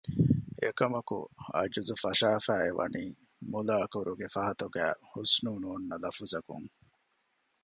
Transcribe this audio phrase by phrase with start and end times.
[0.61, 1.17] އެކަމަކު
[1.55, 3.03] ޢަޖުޒު ފަށައިފައި އެ ވަނީ
[3.51, 6.67] މުލައަކުރުގެ ފަހަތުގައި ހުސްނޫނު އޮންނަ ލަފުޒަކުން